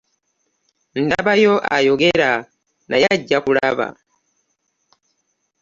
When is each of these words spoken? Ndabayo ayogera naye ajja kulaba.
Ndabayo 1.03 1.53
ayogera 1.75 2.31
naye 2.89 3.05
ajja 3.15 3.37
kulaba. 3.45 3.87